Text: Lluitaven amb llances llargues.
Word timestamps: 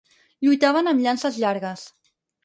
Lluitaven 0.45 0.89
amb 0.91 1.03
llances 1.03 1.37
llargues. 1.43 1.85